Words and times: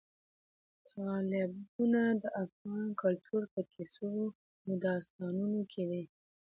تالابونه 0.89 2.01
د 2.21 2.23
افغان 2.43 2.87
کلتور 3.01 3.41
په 3.53 3.61
کیسو 3.73 4.13
او 4.65 4.71
داستانونو 4.85 5.59
کې 5.71 5.83
دي. 5.89 6.03